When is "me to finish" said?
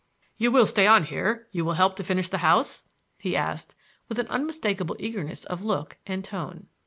1.93-2.27